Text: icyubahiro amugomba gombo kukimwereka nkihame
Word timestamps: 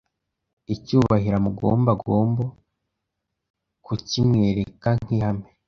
icyubahiro 0.73 1.35
amugomba 1.39 1.91
gombo 2.03 2.43
kukimwereka 3.85 4.89
nkihame 5.01 5.47